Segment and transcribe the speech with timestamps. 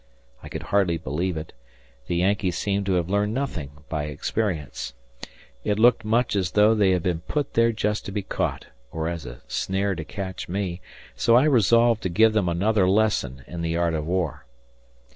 [0.41, 1.53] I could hardly believe it;
[2.07, 4.95] the Yankees seemed to have learned nothing by experience.
[5.63, 9.07] It looked much as though they had been put there just to be caught, or
[9.07, 10.81] as a snare to catch me,
[11.15, 14.47] so I resolved to give them another lesson in the art of war.